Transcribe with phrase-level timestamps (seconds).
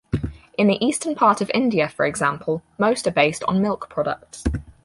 [0.57, 4.43] In the eastern part of India, for example, most are based on milk products.